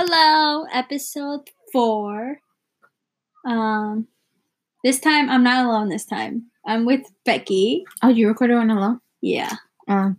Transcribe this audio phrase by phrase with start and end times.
[0.00, 2.38] Hello, episode four.
[3.44, 4.06] Um,
[4.84, 5.88] this time I'm not alone.
[5.88, 7.82] This time I'm with Becky.
[8.00, 9.00] Oh, you recorded one alone?
[9.20, 9.56] Yeah,
[9.88, 10.18] Um,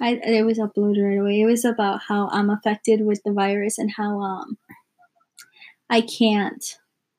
[0.00, 1.42] I it was uploaded right away.
[1.42, 4.56] It was about how I'm affected with the virus and how um
[5.90, 6.64] I can't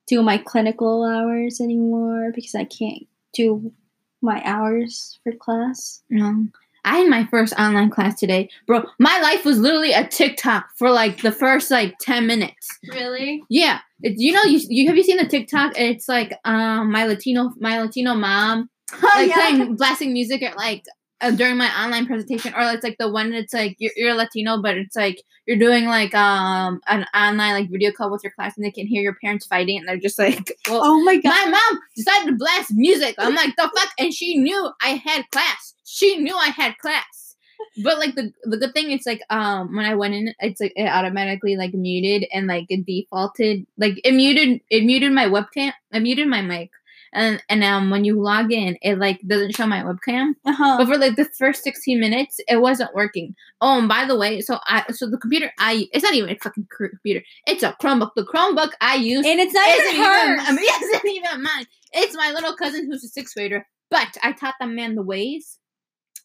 [0.08, 3.72] do my clinical hours anymore because I can't do
[4.20, 6.02] my hours for class.
[6.10, 6.48] no.
[6.84, 8.84] I had my first online class today, bro.
[8.98, 12.68] My life was literally a TikTok for like the first like ten minutes.
[12.88, 13.42] Really?
[13.48, 15.72] Yeah, it, you know, you, you have you seen the TikTok?
[15.76, 18.70] It's like um my Latino my Latino mom
[19.02, 20.84] like playing blasting music at like
[21.20, 24.60] uh, during my online presentation, or it's like the one that's like you're, you're Latino,
[24.62, 28.56] but it's like you're doing like um an online like video call with your class,
[28.56, 31.30] and they can hear your parents fighting, and they're just like, well, Oh my god!
[31.30, 33.14] my mom decided to blast music.
[33.18, 35.74] I'm like, the fuck, and she knew I had class.
[35.84, 37.36] She knew I had class.
[37.84, 40.72] But like the the good thing is like um when I went in, it's like
[40.76, 45.72] it automatically like muted and like it defaulted like it muted it muted my webcam,
[45.92, 46.70] it muted my mic,
[47.12, 50.32] and and um when you log in, it like doesn't show my webcam.
[50.44, 50.78] Uh-huh.
[50.78, 53.34] But for like the first 16 minutes, it wasn't working.
[53.60, 56.36] Oh, and by the way, so I so the computer I it's not even a
[56.38, 57.24] fucking computer.
[57.46, 58.10] It's a Chromebook.
[58.14, 60.40] The Chromebook I use And it's not even hers.
[60.42, 61.66] I mean, isn't even mine.
[61.92, 63.66] It's my little cousin who's a sixth grader.
[63.90, 65.58] But I taught that man the ways,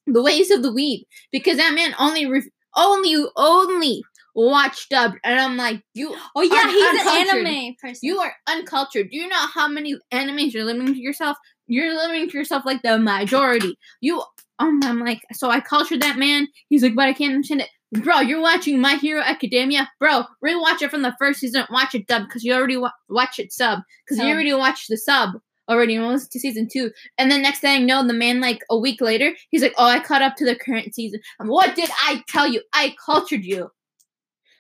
[0.06, 4.03] the ways of the weed, because that man only re- only only
[4.36, 7.39] watched dubbed, and I'm like, you oh yeah, he's uncultured.
[7.39, 8.00] an anime person.
[8.03, 9.09] you are uncultured.
[9.09, 11.38] Do you know how many animes you're limiting to yourself?
[11.67, 13.75] You're limiting to yourself like the majority.
[14.02, 14.22] You,
[14.59, 16.47] um, I'm like, so I cultured that man.
[16.69, 18.03] He's like, but I can't understand it.
[18.03, 19.89] Bro, you're watching My Hero Academia.
[20.00, 21.66] Bro, rewatch it from the first season.
[21.72, 24.97] Watch it dub because you already wa- watch it sub because you already watched the
[24.97, 25.31] sub
[25.69, 26.91] already most to season two.
[27.17, 29.88] And then next thing I know, the man like a week later, he's like, oh,
[29.88, 31.19] I caught up to the current season.
[31.39, 32.61] Um, what did I tell you?
[32.73, 33.69] I cultured you.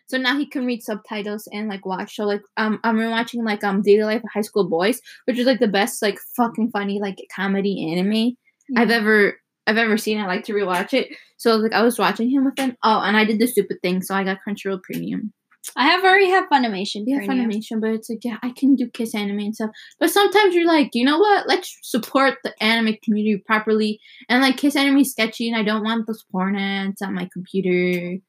[0.07, 2.15] So now he can read subtitles and like watch.
[2.15, 5.45] So like um I'm watching like um Daily Life of High School Boys, which is
[5.45, 8.35] like the best like fucking funny like comedy anime
[8.77, 9.37] I've ever
[9.67, 10.19] I've ever seen.
[10.19, 11.09] I like to rewatch it.
[11.37, 12.75] So like I was watching him with him.
[12.83, 15.33] Oh, and I did the stupid thing, so I got Crunchyroll Premium.
[15.75, 17.05] I have already have Funimation.
[17.07, 17.21] Yeah.
[17.21, 19.71] Funimation, but it's like yeah, I can do Kiss anime and stuff.
[19.99, 21.47] But sometimes you're like, you know what?
[21.47, 23.99] Let's support the anime community properly.
[24.29, 27.27] And like Kiss anime is sketchy, and I don't want those porn ads on my
[27.33, 28.19] computer.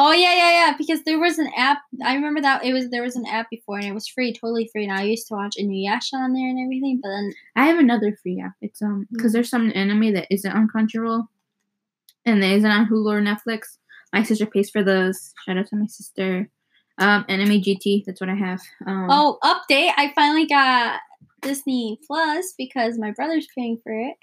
[0.00, 0.74] Oh yeah, yeah, yeah.
[0.78, 1.78] Because there was an app.
[2.04, 4.68] I remember that it was there was an app before and it was free, totally
[4.72, 4.84] free.
[4.84, 7.00] And I used to watch Inuyasha on there and everything.
[7.02, 8.52] But then I have another free app.
[8.62, 9.16] It's um Mm.
[9.16, 11.26] because there's some anime that isn't on Crunchyroll,
[12.24, 13.78] and that isn't on Hulu or Netflix.
[14.12, 15.34] My sister pays for those.
[15.44, 16.48] Shout out to my sister.
[16.98, 18.04] Um, Anime GT.
[18.06, 18.60] That's what I have.
[18.86, 19.92] Um, oh, update!
[19.96, 21.00] I finally got
[21.42, 24.16] Disney Plus because my brother's paying for it.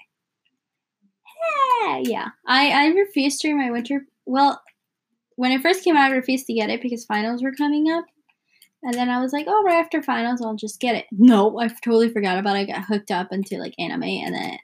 [1.82, 2.28] Yeah, yeah.
[2.46, 4.06] I I refused during my winter.
[4.26, 4.60] Well,
[5.36, 8.04] when it first came out, I refused to get it because finals were coming up.
[8.82, 11.06] And then I was like, oh, right after finals, I'll just get it.
[11.10, 12.60] No, I totally forgot about it.
[12.60, 14.58] I got hooked up into like anime, and then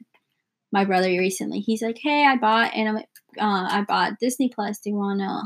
[0.70, 3.04] my brother recently, he's like, hey, I bought anime.
[3.38, 4.78] Uh, I bought Disney Plus.
[4.78, 5.42] Do you wanna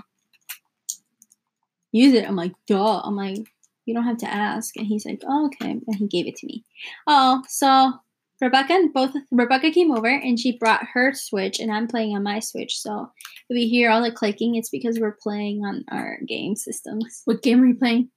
[1.92, 2.26] use it?
[2.26, 3.00] I'm like, duh.
[3.00, 3.38] I'm like,
[3.86, 4.76] you don't have to ask.
[4.76, 5.70] And he's like, oh, okay.
[5.70, 6.64] And he gave it to me.
[7.06, 7.92] Oh, so
[8.40, 12.22] Rebecca and both Rebecca came over and she brought her Switch, and I'm playing on
[12.22, 12.76] my Switch.
[12.78, 13.10] So
[13.48, 17.22] if we hear all the clicking, it's because we're playing on our game systems.
[17.24, 18.10] what game are you playing?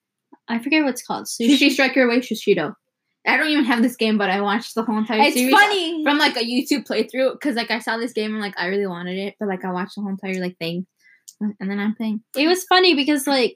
[0.48, 1.26] I forget what it's called.
[1.26, 1.72] Sushi Sushi.
[1.72, 2.74] Strike Your Way Sushido.
[3.28, 6.04] I don't even have this game, but I watched the whole entire It's series funny.
[6.04, 8.88] from like a YouTube playthrough because like I saw this game and like I really
[8.88, 10.88] wanted it, but like I watched the whole entire like thing,
[11.40, 12.22] and then I'm playing.
[12.36, 13.56] It was funny because like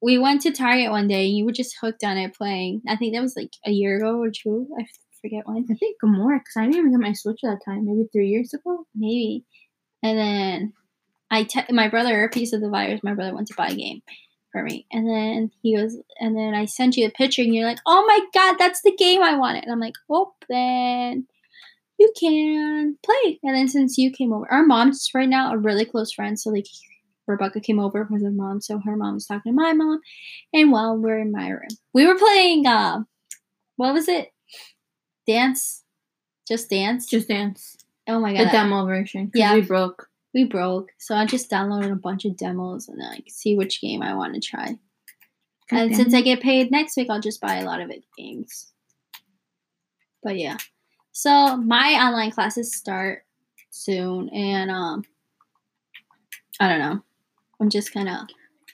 [0.00, 2.82] we went to Target one day and you were just hooked on it playing.
[2.88, 4.68] I think that was like a year ago or two.
[4.78, 4.84] I
[5.22, 5.66] forget when.
[5.70, 7.86] I think more because I didn't even get my Switch at that time.
[7.86, 8.86] Maybe three years ago.
[8.94, 9.44] maybe.
[10.02, 10.72] And then
[11.30, 13.74] I te- my brother, a piece of the virus, my brother went to buy a
[13.74, 14.02] game
[14.50, 14.86] for me.
[14.92, 18.04] And then he was, and then I sent you a picture and you're like, oh
[18.06, 19.64] my God, that's the game I wanted.
[19.64, 21.26] And I'm like, oh, then
[21.98, 23.40] you can play.
[23.42, 26.42] And then since you came over, our moms right now are really close friends.
[26.42, 26.66] So like
[27.26, 28.60] Rebecca came over with her mom.
[28.60, 30.00] So her mom was talking to my mom.
[30.52, 33.00] And while we're in my room, we were playing, uh,
[33.76, 34.32] what was it?
[35.26, 35.84] Dance?
[36.46, 37.06] Just dance?
[37.06, 37.76] Just Dance,
[38.08, 38.46] oh my god.
[38.46, 39.30] the demo version.
[39.34, 39.54] Yeah.
[39.54, 40.08] we broke.
[40.34, 40.90] we broke.
[40.98, 44.34] So I just downloaded a bunch of demos and like see which game I want
[44.34, 44.78] to try.
[45.70, 48.72] And since I get paid next week, I'll just buy a lot of it games.
[50.22, 50.58] But yeah.
[51.12, 53.24] So my online classes start
[53.70, 55.04] soon and um
[56.60, 57.02] I don't know.
[57.60, 58.28] I'm just kind of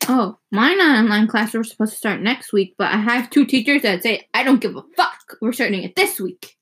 [0.06, 3.82] Oh, mine online class were supposed to start next week, but I have two teachers
[3.82, 5.36] that say I don't give a fuck.
[5.40, 6.56] We're starting it this week.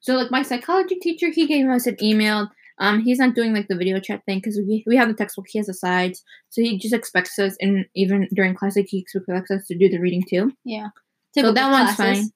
[0.00, 2.50] So like my psychology teacher, he gave us an email
[2.80, 5.46] Um, he's not doing like the video chat thing because we, we have the textbook.
[5.48, 9.00] He has the sides, so he just expects us, and even during class, like, he
[9.00, 10.52] expects us to do the reading too.
[10.64, 10.88] Yeah.
[11.34, 12.30] So Typical that one's fine.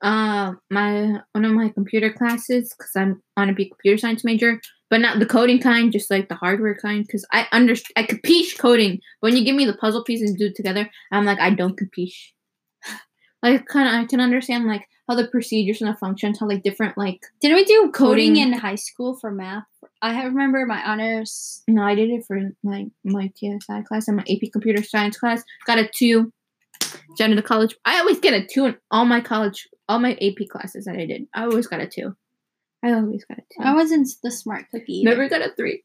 [0.00, 4.60] Uh, my one of my computer classes because I'm on a be computer science major,
[4.90, 7.06] but not the coding kind, just like the hardware kind.
[7.06, 9.00] Because I understand, I capiche coding.
[9.20, 11.50] But when you give me the puzzle pieces and do it together, I'm like, I
[11.50, 12.32] don't capiche.
[13.40, 16.64] Like, kind of, I can understand like how the procedures and the functions, how like
[16.64, 17.20] different like.
[17.40, 18.36] Didn't we do coding Coding.
[18.36, 19.62] in high school for math?
[20.02, 21.62] I remember my honors.
[21.68, 25.44] No, I did it for my my TSI class and my AP computer science class.
[25.66, 26.32] Got a two.
[27.18, 30.48] To the college, I always get a two in all my college, all my AP
[30.50, 31.26] classes that I did.
[31.34, 32.14] I always got a two.
[32.82, 33.62] I always got a two.
[33.62, 35.00] I wasn't the smart cookie.
[35.00, 35.10] Either.
[35.10, 35.82] Never got a three.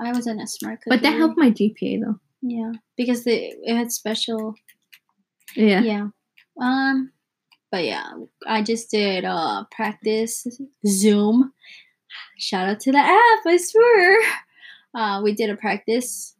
[0.00, 0.96] I wasn't a smart cookie.
[0.96, 2.20] But that helped my GPA though.
[2.42, 4.54] Yeah, because the it had special.
[5.56, 5.80] Yeah.
[5.80, 6.08] Yeah.
[6.60, 7.12] Um.
[7.70, 8.10] But yeah,
[8.46, 10.46] I just did uh practice
[10.86, 11.52] Zoom.
[12.38, 14.18] Shout out to the app, I swear.
[14.94, 16.34] Uh, we did a practice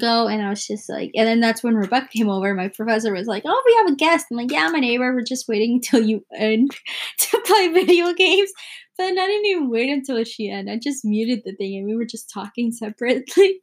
[0.00, 2.54] go, and I was just like, and then that's when Rebecca came over.
[2.54, 5.12] My professor was like, "Oh, we have a guest." I'm like, "Yeah, my neighbor.
[5.14, 6.76] We're just waiting until you end
[7.18, 8.50] to play video games."
[8.98, 10.74] But I didn't even wait until she ended.
[10.74, 13.60] I just muted the thing, and we were just talking separately.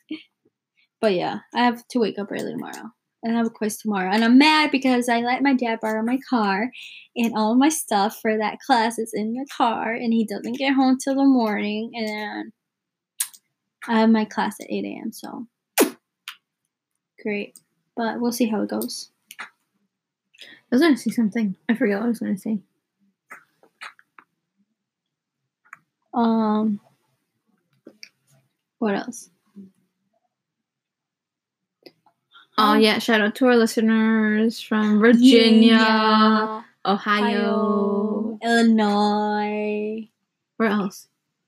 [1.02, 2.92] but yeah, I have to wake up early tomorrow.
[3.26, 4.12] And I have a quiz tomorrow.
[4.12, 6.70] And I'm mad because I let my dad borrow my car
[7.16, 10.74] and all my stuff for that class is in the car and he doesn't get
[10.74, 12.52] home till the morning and
[13.88, 15.14] I have my class at 8 a.m.
[15.14, 15.48] So
[17.24, 17.60] great.
[17.96, 19.10] But we'll see how it goes.
[19.40, 19.46] I
[20.76, 21.56] was gonna say something.
[21.70, 22.60] I forgot what I was gonna say.
[26.14, 26.80] Um
[28.80, 29.30] what else?
[32.58, 37.24] Oh yeah, shout out to our listeners from Virginia, Virginia, Ohio.
[37.42, 40.08] Ohio, Illinois.
[40.58, 41.08] Where else?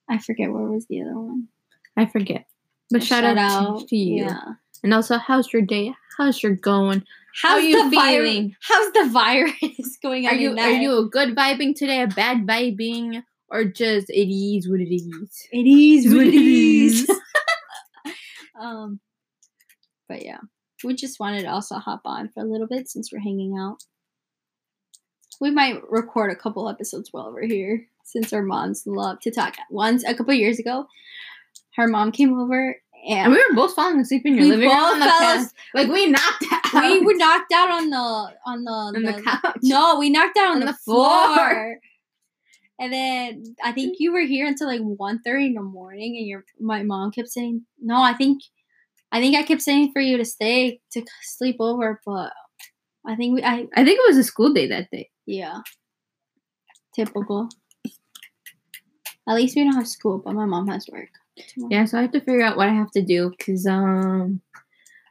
[0.10, 1.48] I forget where was the other one.
[1.96, 2.46] I forget.
[2.90, 4.26] But shout, out, to- to you.
[4.26, 4.54] Yeah.
[4.86, 5.96] And also, how's your day?
[6.16, 7.04] How's your going?
[7.42, 8.30] How's How you the virus?
[8.30, 8.56] feeling?
[8.62, 10.36] How's the virus going on?
[10.36, 14.70] Are you are you a good vibing today, a bad vibing, or just it is
[14.70, 15.48] what it is?
[15.52, 17.10] It is what it is.
[18.62, 19.00] um,
[20.08, 20.42] but yeah,
[20.84, 23.78] we just wanted to also hop on for a little bit since we're hanging out.
[25.42, 29.56] We might record a couple episodes while we're here since our moms love to talk.
[29.72, 30.86] Once a couple years ago,
[31.76, 32.78] her mom came over
[33.08, 35.48] And and we were both falling asleep in your We living room on the couch.
[35.74, 36.74] Like we knocked out.
[36.92, 37.98] we were knocked out on the
[38.46, 39.58] on the, on the couch.
[39.64, 41.36] No, we knocked out on, On the, the floor.
[41.36, 41.80] floor.
[42.78, 46.44] And then I think you were here until like 1.30 in the morning and your
[46.60, 48.42] my mom kept saying, No, I think
[49.14, 52.34] I think I kept saying for you to stay to sleep over, but
[53.08, 55.10] I think we I I think it was a school day that day.
[55.26, 55.60] yeah.
[56.94, 57.48] Typical.
[59.28, 61.10] At least we don't have school, but my mom has work.
[61.48, 61.70] Tomorrow.
[61.72, 64.42] Yeah, so I have to figure out what I have to do because um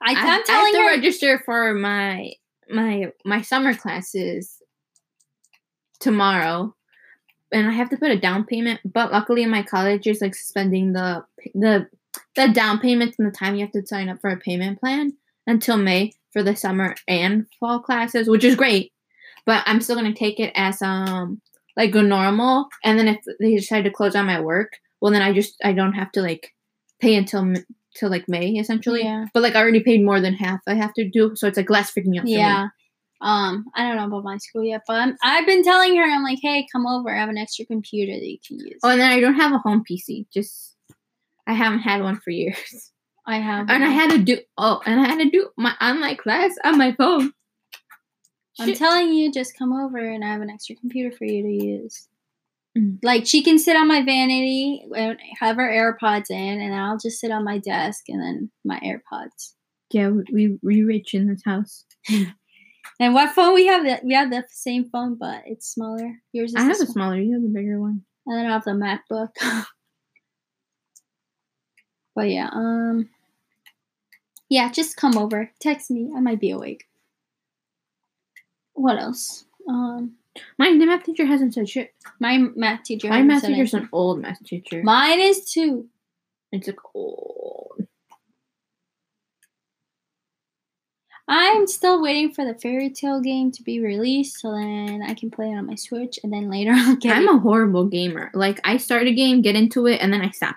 [0.02, 2.32] I, I, I'm I have to her register for my
[2.70, 4.62] my my summer classes
[6.00, 6.74] tomorrow,
[7.52, 8.80] and I have to put a down payment.
[8.84, 11.24] But luckily, my college is like suspending the
[11.54, 11.88] the
[12.36, 15.12] the down payment and the time you have to sign up for a payment plan
[15.46, 18.92] until May for the summer and fall classes, which is great.
[19.46, 21.40] But I'm still gonna take it as um
[21.76, 24.72] like normal, and then if they decide to close down my work,
[25.04, 26.54] well then I just I don't have to like
[26.98, 27.52] pay until
[27.94, 29.02] till like May essentially.
[29.02, 29.26] Yeah.
[29.34, 31.68] But like I already paid more than half I have to do, so it's like
[31.68, 32.26] less freaking out.
[32.26, 32.68] Yeah.
[33.20, 36.24] Um, I don't know about my school yet, but I'm, I've been telling her, I'm
[36.24, 37.14] like, hey, come over.
[37.14, 38.80] I have an extra computer that you can use.
[38.82, 40.26] Oh, and then I don't have a home PC.
[40.32, 40.74] Just
[41.46, 42.90] I haven't had one for years,
[43.26, 43.68] I have.
[43.68, 46.78] and I had to do oh, and I had to do my online class on
[46.78, 47.30] my phone.
[48.58, 48.78] I'm Shit.
[48.78, 52.08] telling you, just come over and I have an extra computer for you to use.
[52.76, 52.98] Mm.
[53.02, 57.20] Like she can sit on my vanity and have her AirPods in, and I'll just
[57.20, 59.52] sit on my desk and then my AirPods.
[59.90, 61.84] yeah, we we, rich in this house.
[63.00, 63.84] And what phone we have?
[64.04, 66.20] We have the same phone, but it's smaller.
[66.32, 66.86] Yours is I have a one.
[66.86, 67.16] smaller.
[67.16, 68.04] You have a bigger one.
[68.26, 69.30] And then I have the MacBook.
[72.14, 73.08] but yeah, um,
[74.48, 75.50] yeah, just come over.
[75.60, 76.12] Text me.
[76.16, 76.84] I might be awake.
[78.74, 79.44] What else?
[79.68, 80.14] Um,
[80.58, 81.94] My math teacher hasn't said shit.
[82.20, 83.08] my math teacher.
[83.08, 83.80] My math teacher's anything.
[83.82, 84.82] an old math teacher.
[84.82, 85.86] Mine is too.
[86.52, 87.86] it's like old.
[91.26, 95.30] I'm still waiting for the fairy tale game to be released so then I can
[95.30, 97.34] play it on my Switch and then later I'll get I'm it.
[97.34, 98.30] a horrible gamer.
[98.34, 100.56] Like I start a game, get into it, and then I stop.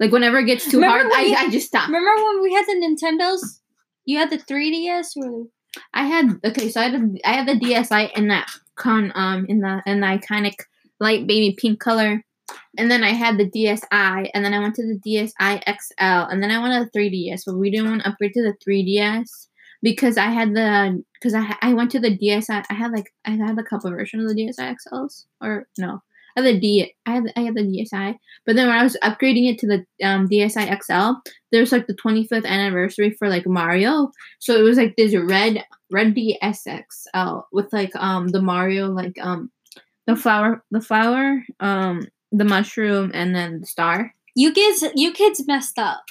[0.00, 1.86] Like whenever it gets too Remember hard, I, you- I just stop.
[1.88, 3.60] Remember when we had the Nintendos?
[4.04, 5.46] You had the 3DS or
[5.94, 8.50] I had okay, so I had a, I had the DSi and that
[8.80, 10.54] con um in the in the iconic
[10.98, 12.24] light baby pink color,
[12.78, 16.42] and then I had the DSi, and then I went to the DSi XL, and
[16.42, 19.48] then I wanted the 3DS, but we didn't want to upgrade to the 3DS
[19.82, 22.64] because I had the because I I went to the DSi.
[22.68, 26.02] I had like I had a couple versions of the DSi XLs, or no,
[26.36, 26.94] I had the D.
[27.06, 30.06] I had I had the DSi, but then when I was upgrading it to the
[30.06, 31.20] um, DSi XL,
[31.52, 35.64] there was like the 25th anniversary for like Mario, so it was like this red
[35.90, 39.50] red DSXL with like um the Mario like um
[40.06, 44.14] the flower the flower um the mushroom and then the star.
[44.34, 46.04] You kids, you kids messed up.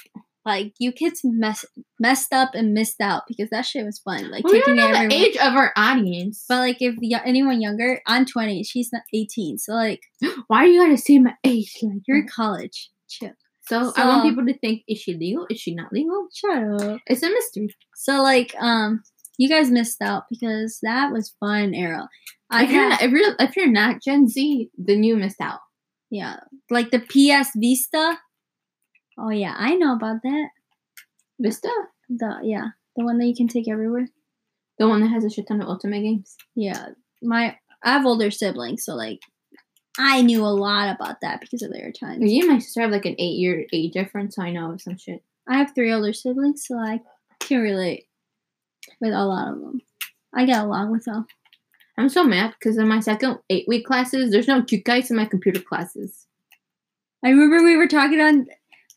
[0.46, 1.64] Like you kids mess
[1.98, 4.30] messed up and missed out because that shit was fun.
[4.30, 5.08] Like we taking don't know everyone.
[5.10, 6.44] the age of our audience.
[6.48, 8.62] But like if y- anyone younger, I'm 20.
[8.64, 9.58] She's not 18.
[9.58, 10.00] So like
[10.46, 12.90] Why are you gotta say my age like you're in college.
[13.08, 13.32] Chill.
[13.68, 15.46] So, I want people to think: Is she legal?
[15.48, 16.26] Is she not legal?
[16.34, 17.00] Shut up.
[17.06, 17.68] It's a mystery.
[17.94, 19.02] So like um
[19.38, 22.08] you guys missed out because that was fun era.
[22.50, 25.60] I if you're not, if you're if you're not Gen Z, then you missed out.
[26.10, 26.36] yeah,
[26.68, 28.18] like the PS Vita.
[29.20, 30.48] Oh yeah, I know about that.
[31.40, 31.70] Vita,
[32.08, 34.08] The yeah, the one that you can take everywhere.
[34.78, 36.36] the one that has a shit ton of Ultimate games.
[36.54, 36.88] Yeah,
[37.22, 39.20] my I have older siblings, so like
[39.98, 42.22] I knew a lot about that because of their time.
[42.22, 44.96] You and my sister have like an eight year age difference, so I know some
[44.96, 45.22] shit.
[45.48, 47.00] I have three older siblings, so I
[47.40, 48.06] can relate
[49.00, 49.80] with a lot of them.
[50.34, 51.26] I get along with them.
[51.98, 55.16] I'm so mad because in my second eight week classes, there's no cute guys in
[55.16, 56.26] my computer classes.
[57.24, 58.46] I remember we were talking on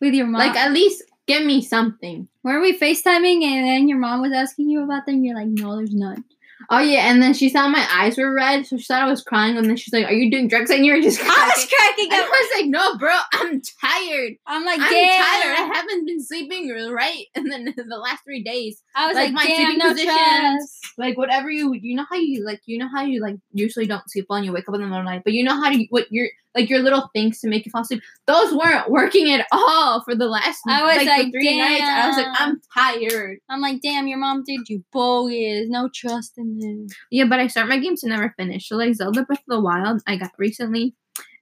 [0.03, 0.39] with your mom.
[0.39, 2.27] Like at least give me something.
[2.43, 5.23] were we FaceTiming and then your mom was asking you about them?
[5.23, 6.23] You're like, no, there's none.
[6.69, 9.21] Oh yeah, and then she saw my eyes were red, so she thought I was
[9.21, 11.41] crying, and then she's like, "Are you doing drugs?" And you were just cracking.
[11.41, 12.09] I was cracking.
[12.09, 14.33] cracking I was like, "No, bro, I'm tired.
[14.47, 15.23] I'm like, I'm damn.
[15.23, 15.57] tired.
[15.57, 19.33] I haven't been sleeping right." And then the last three days, I was like, like,
[19.33, 20.15] my sleeping no positions.
[20.15, 20.79] trust.
[20.97, 24.09] like whatever you, you know how you like, you know how you like usually don't
[24.09, 25.61] sleep well and you wake up in the middle of the night, but you know
[25.61, 28.01] how to what your like your little things to make you fall asleep.
[28.27, 31.83] Those weren't working at all for the last I was like, like, three nights.
[31.83, 32.27] I was like.
[32.39, 33.39] I'm tired.
[33.49, 35.67] I'm like, damn, your mom did you bogus.
[35.69, 36.87] No trust in them.
[37.11, 38.69] Yeah, but I start my games and never finish.
[38.69, 40.95] So like Zelda Breath of the Wild, I got recently,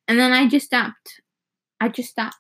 [0.08, 1.22] and then I just stopped.
[1.80, 2.36] I just stopped.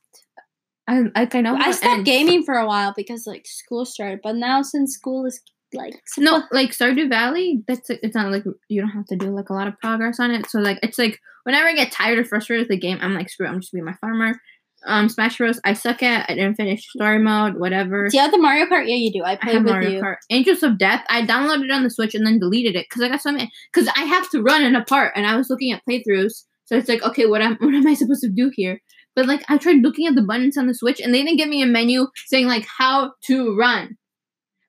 [0.87, 1.55] I like I know.
[1.55, 5.41] I stopped gaming for a while because like school started, but now since school is
[5.73, 9.49] like No, like Stardew Valley, that's it's not like you don't have to do like
[9.49, 10.49] a lot of progress on it.
[10.49, 13.29] So like it's like whenever I get tired or frustrated with the game, I'm like
[13.29, 13.47] screw.
[13.47, 14.39] it, I'm just gonna be my farmer.
[14.85, 15.59] Um, Smash Bros.
[15.63, 16.29] I suck at.
[16.29, 17.59] I didn't finish story mode.
[17.59, 18.07] Whatever.
[18.09, 18.87] Do you have the Mario Kart?
[18.87, 19.21] Yeah, you do.
[19.23, 20.01] I I played have with Mario you.
[20.01, 20.15] Kart.
[20.29, 21.03] Angels of Death.
[21.09, 23.51] I downloaded it on the Switch and then deleted it because I got so many.
[23.71, 26.45] Because I have to run it apart, and I was looking at playthroughs.
[26.65, 28.81] So it's like, okay, what am what am I supposed to do here?
[29.15, 31.49] But like, I tried looking at the buttons on the Switch, and they didn't give
[31.49, 33.97] me a menu saying like how to run.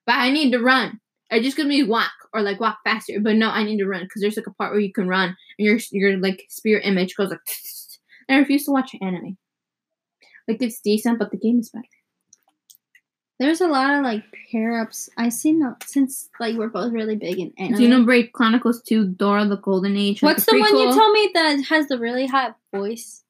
[0.05, 0.99] But I need to run.
[1.31, 3.19] I just gives be walk or like walk faster.
[3.19, 5.35] But no, I need to run because there's like a part where you can run,
[5.57, 7.39] and your your like spirit image goes like.
[8.29, 9.37] I refuse to watch anime.
[10.47, 11.85] Like it's decent, but the game is better.
[13.39, 15.09] There's a lot of like pair ups.
[15.17, 17.79] I seen no, since like we're both really big in anime.
[17.79, 20.21] Xenoblade Chronicles 2, Dora the Golden Age.
[20.21, 23.22] What's the one you told me that has the really hot voice?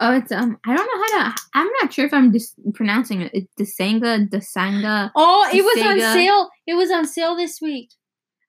[0.00, 0.58] Oh, it's um.
[0.66, 1.36] I don't know how to.
[1.54, 3.32] I'm not sure if I'm just pronouncing it.
[3.34, 5.10] It's Desanga, Desanga.
[5.14, 6.50] Oh, it was on sale.
[6.66, 7.90] It was on sale this week.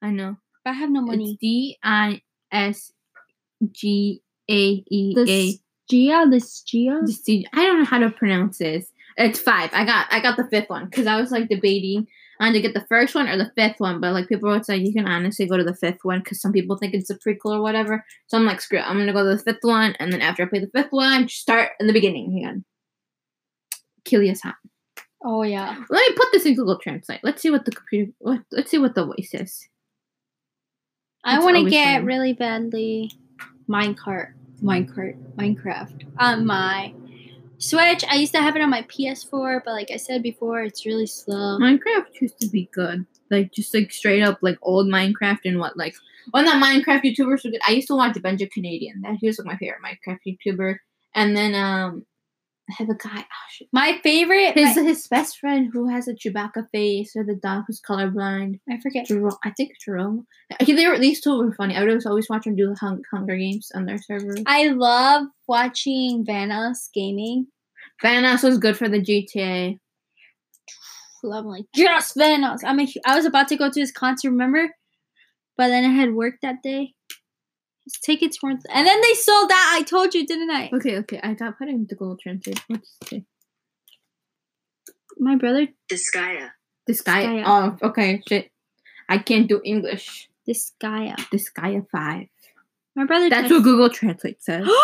[0.01, 0.37] I know.
[0.63, 1.37] But I have no money.
[1.39, 2.21] D I
[2.51, 2.91] S
[3.71, 5.59] G A E This A.
[5.89, 7.01] Gia, this Gia.
[7.03, 8.91] Desti- I don't know how to pronounce this.
[9.15, 9.69] It's five.
[9.73, 10.07] I got.
[10.11, 12.07] I got the fifth one because I was like debating
[12.39, 14.77] on to get the first one or the fifth one, but like people would say,
[14.77, 17.57] you can honestly go to the fifth one because some people think it's a prequel
[17.57, 18.05] or whatever.
[18.27, 18.87] So I'm like, screw it.
[18.87, 21.27] I'm gonna go to the fifth one, and then after I play the fifth one,
[21.29, 22.65] start in the beginning again.
[24.05, 24.55] Killia's hot.
[25.23, 25.83] Oh yeah.
[25.89, 27.21] Let me put this in Google Translate.
[27.23, 28.11] Let's see what the computer.
[28.19, 29.67] What, let's see what the voice is.
[31.23, 32.05] I want to get fun.
[32.05, 33.11] really badly
[33.69, 36.93] Minecart, Minecart, Minecraft on my
[37.59, 38.03] Switch.
[38.09, 41.07] I used to have it on my PS4, but like I said before, it's really
[41.07, 41.57] slow.
[41.59, 43.05] Minecraft used to be good.
[43.29, 45.95] Like just like straight up like old Minecraft and what like
[46.31, 47.61] when that Minecraft YouTubers were good.
[47.67, 49.01] I used to watch BajanCanadian.
[49.03, 50.77] That he was like my favorite Minecraft YouTuber.
[51.15, 52.05] And then um
[52.69, 53.19] I have a guy.
[53.21, 53.65] Oh.
[53.71, 57.63] My favorite, His my- his best friend who has a Chewbacca face or the dog
[57.65, 58.59] who's colorblind.
[58.69, 59.05] I forget.
[59.07, 60.27] Jerome, I think Jerome.
[60.59, 61.75] He, they were these two were funny.
[61.75, 64.35] I would always always watch them do the hung, Hunger Games on their server.
[64.45, 67.47] I love watching Vanoss gaming.
[68.03, 69.79] Vanoss was good for the GTA.
[71.23, 72.59] I'm like, yes, Vanoss.
[72.63, 74.69] I'm a, I was about to go to his concert, remember?
[75.57, 76.93] But then I had work that day.
[77.87, 79.75] His tickets weren't, and then they sold that.
[79.79, 80.69] I told you, didn't I?
[80.73, 81.19] Okay, okay.
[81.23, 82.61] I got put into Google Translate.
[82.67, 83.23] What's it say?
[85.17, 86.49] My brother, Disgaea.
[86.85, 87.23] This guy.
[87.25, 87.43] Skya.
[87.45, 88.21] Oh, okay.
[88.27, 88.51] Shit.
[89.09, 90.29] I can't do English.
[90.45, 92.27] this guy, This guy a five.
[92.95, 93.29] my brother.
[93.29, 94.67] That's texted- what Google Translate says.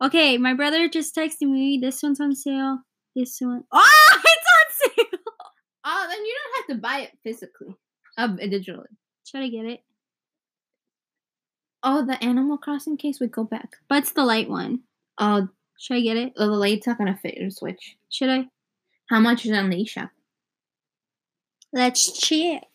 [0.00, 1.80] Okay, my brother just texted me.
[1.82, 2.78] This one's on sale.
[3.16, 3.64] This one.
[3.72, 5.20] Oh, it's on sale.
[5.84, 7.74] Oh, then you don't have to buy it physically.
[8.16, 8.86] Um, digitally.
[9.24, 9.80] Should I get it?
[11.82, 13.76] Oh, the Animal Crossing case would go back.
[13.88, 14.80] But it's the light one.
[15.18, 16.32] Oh, Should I get it?
[16.36, 17.96] Oh, the light's not gonna fit your Switch.
[18.10, 18.46] Should I?
[19.08, 20.10] How much is on the eShop?
[21.72, 22.66] Let's check.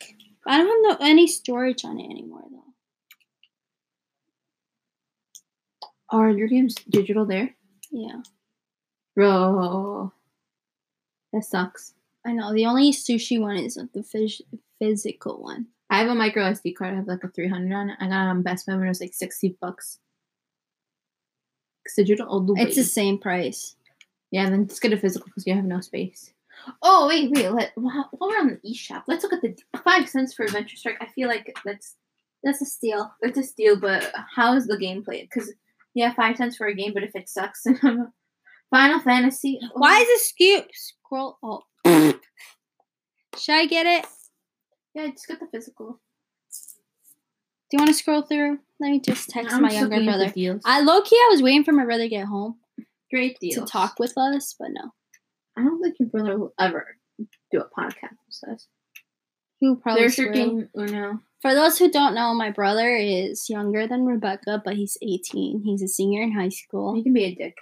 [0.48, 2.60] I don't have no, any storage on it anymore though.
[6.10, 7.56] Are your games digital there?
[7.92, 8.22] Yeah,
[9.16, 10.12] Bro,
[11.32, 11.94] that sucks.
[12.26, 12.54] I know.
[12.54, 14.42] The only sushi one is the phys-
[14.80, 15.68] physical one.
[15.94, 16.94] I have a micro SD card.
[16.94, 17.98] I have like a 300 on it.
[18.00, 20.00] I got it on Best Buy when it was like 60 bucks.
[21.86, 23.76] 'Cause digital old It's the same price.
[24.32, 26.34] Yeah, then just get a physical because you have no space.
[26.82, 27.50] Oh wait, wait.
[27.50, 30.78] Let while while we're on the eShop, let's look at the five cents for Adventure
[30.78, 30.98] Strike.
[31.02, 31.96] I feel like that's
[32.44, 33.14] That's a steal.
[33.22, 35.30] it's a steal, but how is the game played?
[35.30, 35.54] Because
[35.94, 37.64] yeah, five cents for a game, but if it sucks,
[38.72, 39.60] Final Fantasy.
[39.62, 41.38] oh, Why is it scoop scroll?
[41.44, 41.64] Oh,
[43.38, 44.06] should I get it?
[44.94, 46.00] Yeah, just get the physical.
[47.70, 48.60] Do you want to scroll through?
[48.80, 50.60] Let me just text I'm my younger looking at the brother.
[50.66, 52.58] I low key, I was waiting for my brother to get home
[53.10, 53.66] Great deal.
[53.66, 54.92] to talk with us, but no,
[55.58, 56.98] I don't think your brother will ever
[57.52, 58.68] do a podcast with us.
[59.60, 60.34] he probably There's your will.
[60.36, 61.22] game, Uno.
[61.42, 65.64] For those who don't know, my brother is younger than Rebecca, but he's 18.
[65.66, 66.94] He's a senior in high school.
[66.96, 67.56] He can be a dick.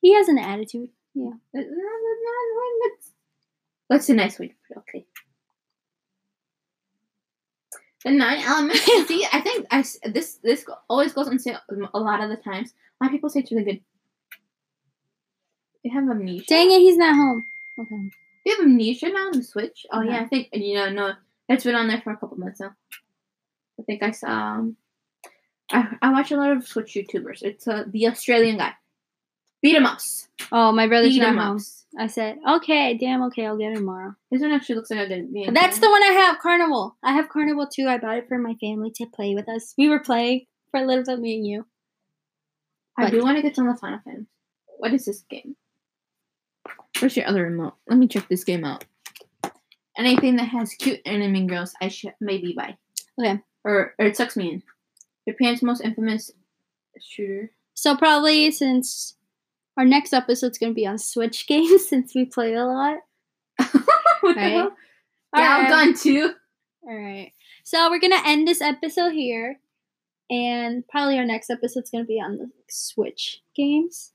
[0.00, 0.88] He has an attitude.
[3.88, 4.78] What's the nice way to put it?
[4.78, 5.06] Okay.
[8.04, 8.80] The nine elements.
[9.08, 11.58] see, I think I, this this always goes on sale
[11.92, 12.72] a lot of the times.
[13.00, 13.80] A lot of people say it's really good.
[15.84, 16.44] They have amnesia.
[16.48, 17.44] Dang it, he's not home.
[17.78, 18.10] Okay.
[18.44, 19.86] They have a amnesia now on the Switch.
[19.92, 20.12] Oh Yeah.
[20.12, 21.12] yeah, I think you know no,
[21.48, 22.74] it's been on there for a couple months now.
[23.78, 24.28] I think I saw.
[24.28, 24.76] Um,
[25.70, 27.42] I I watch a lot of Switch YouTubers.
[27.42, 28.72] It's uh, the Australian guy.
[29.62, 30.28] Beat 'em ups.
[30.52, 31.56] Oh, my brother's Beat not home.
[31.56, 31.84] ups.
[31.98, 34.14] I said, okay, damn, okay, I'll get it tomorrow.
[34.30, 35.52] This one actually looks like a good game.
[35.52, 36.96] That's the one I have, Carnival.
[37.02, 37.88] I have Carnival too.
[37.88, 39.74] I bought it for my family to play with us.
[39.76, 41.66] We were playing for a little bit, me and you.
[42.96, 44.26] I do want to get on the Final Fantasy.
[44.78, 45.56] What is this game?
[47.00, 47.74] Where's your other remote?
[47.88, 48.84] Let me check this game out.
[49.96, 52.76] Anything that has cute anime girls, I should maybe buy.
[53.18, 53.40] Okay.
[53.64, 54.62] Or, or it sucks me in.
[55.28, 56.30] Japan's most infamous
[57.00, 57.50] shooter.
[57.74, 59.16] So probably since
[59.80, 62.98] our next episode's gonna be on Switch games, since we play a lot.
[64.20, 64.52] what Right.
[64.52, 64.72] hell?
[65.36, 65.70] Yeah, I'm Alright.
[65.70, 66.32] gone too.
[66.82, 67.32] All right.
[67.64, 69.58] So we're gonna end this episode here,
[70.30, 74.12] and probably our next episode's gonna be on the Switch games.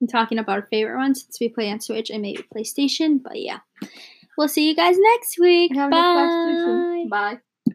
[0.00, 3.22] I'm talking about our favorite ones since we play on Switch and maybe PlayStation.
[3.22, 3.58] But yeah,
[4.38, 5.74] we'll see you guys next week.
[5.74, 7.06] Bye.
[7.10, 7.38] Bye.